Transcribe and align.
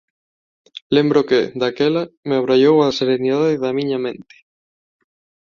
Lembro 0.95 1.19
que, 1.29 1.41
daquela, 1.61 2.03
me 2.27 2.35
abraiou 2.37 2.75
a 2.81 2.95
serenidade 2.99 3.61
da 3.63 3.75
miña 3.77 3.99
mente. 4.05 4.35